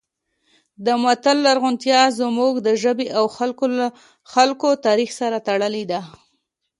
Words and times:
د 0.85 0.87
متل 1.03 1.37
لرغونتیا 1.47 2.01
زموږ 2.19 2.53
د 2.67 2.69
ژبې 2.83 3.07
او 3.17 3.25
خلکو 4.33 4.69
تاریخ 4.87 5.09
سره 5.19 5.37
تړلې 5.47 5.83
ده 5.91 6.01